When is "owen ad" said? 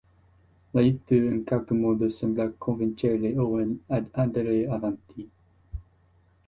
3.37-4.07